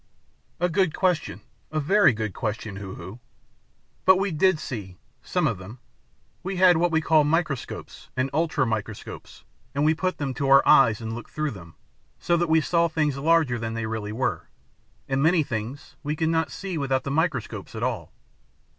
"A 0.59 0.67
good 0.67 0.95
question, 0.95 1.41
a 1.71 1.79
very 1.79 2.11
good 2.11 2.33
question, 2.33 2.77
Hoo 2.77 2.95
Hoo. 2.95 3.19
But 4.03 4.15
we 4.17 4.31
did 4.31 4.57
see 4.59 4.97
some 5.21 5.45
of 5.45 5.59
them. 5.59 5.77
We 6.41 6.55
had 6.55 6.77
what 6.77 6.89
we 6.89 7.01
called 7.01 7.27
microscopes 7.27 8.09
and 8.17 8.31
ultramicroscopes, 8.31 9.43
and 9.75 9.85
we 9.85 9.93
put 9.93 10.17
them 10.17 10.33
to 10.33 10.49
our 10.49 10.67
eyes 10.67 11.01
and 11.01 11.13
looked 11.13 11.29
through 11.29 11.51
them, 11.51 11.75
so 12.17 12.35
that 12.37 12.49
we 12.49 12.61
saw 12.61 12.87
things 12.87 13.15
larger 13.15 13.59
than 13.59 13.75
they 13.75 13.85
really 13.85 14.11
were, 14.11 14.49
and 15.07 15.21
many 15.21 15.43
things 15.43 15.95
we 16.01 16.15
could 16.15 16.29
not 16.29 16.49
see 16.49 16.79
without 16.79 17.03
the 17.03 17.11
microscopes 17.11 17.75
at 17.75 17.83
all. 17.83 18.11